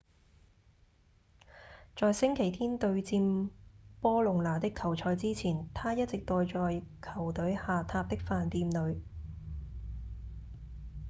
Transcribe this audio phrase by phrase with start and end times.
[1.95, 3.49] 在星期天對戰
[3.99, 6.81] 波隆那的球賽之前他一直待在
[7.13, 8.95] 球隊下榻的飯店裡